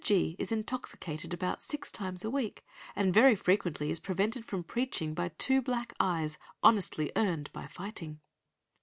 G. 0.03 0.35
is 0.39 0.51
intoxicated 0.51 1.31
about 1.31 1.61
six 1.61 1.91
times 1.91 2.25
a 2.25 2.31
week, 2.31 2.65
and 2.95 3.13
very 3.13 3.35
frequently 3.35 3.91
is 3.91 3.99
prevented 3.99 4.43
from 4.43 4.63
preaching 4.63 5.13
by 5.13 5.29
two 5.37 5.61
black 5.61 5.93
eyes, 5.99 6.39
honestly 6.63 7.11
earned 7.15 7.53
by 7.53 7.67
fighting." 7.67 8.19